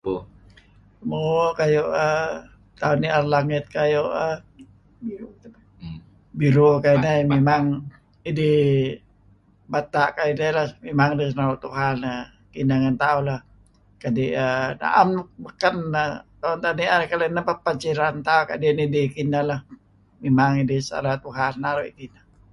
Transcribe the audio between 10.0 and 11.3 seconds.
kayu' ineh leh. Mimang ineh